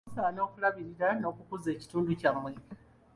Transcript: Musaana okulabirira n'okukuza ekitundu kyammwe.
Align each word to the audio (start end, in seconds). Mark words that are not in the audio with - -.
Musaana 0.07 0.39
okulabirira 0.47 1.07
n'okukuza 1.19 1.67
ekitundu 1.75 2.09
kyammwe. 2.19 2.51